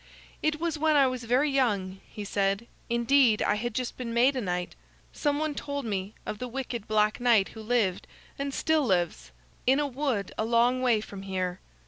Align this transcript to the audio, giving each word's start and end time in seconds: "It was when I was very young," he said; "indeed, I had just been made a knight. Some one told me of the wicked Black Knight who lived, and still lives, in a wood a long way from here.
"It 0.41 0.59
was 0.59 0.79
when 0.79 0.95
I 0.95 1.05
was 1.05 1.25
very 1.25 1.51
young," 1.51 1.99
he 2.09 2.23
said; 2.23 2.65
"indeed, 2.89 3.43
I 3.43 3.53
had 3.53 3.75
just 3.75 3.97
been 3.97 4.15
made 4.15 4.35
a 4.35 4.41
knight. 4.41 4.73
Some 5.13 5.37
one 5.37 5.53
told 5.53 5.85
me 5.85 6.15
of 6.25 6.39
the 6.39 6.47
wicked 6.47 6.87
Black 6.87 7.19
Knight 7.19 7.49
who 7.49 7.61
lived, 7.61 8.07
and 8.39 8.51
still 8.51 8.83
lives, 8.83 9.29
in 9.67 9.79
a 9.79 9.85
wood 9.85 10.31
a 10.39 10.43
long 10.43 10.81
way 10.81 11.01
from 11.01 11.21
here. 11.21 11.59